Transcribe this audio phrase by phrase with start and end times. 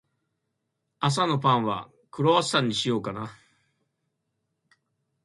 [0.99, 3.29] 朝のパンは、クロワッサンにしようかな。